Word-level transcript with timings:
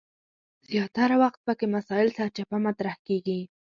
زیاتره 0.69 1.15
وخت 1.23 1.39
پکې 1.45 1.65
مسایل 1.75 2.09
سرچپه 2.17 2.57
مطرح 2.65 2.95
کیږي. 3.07 3.39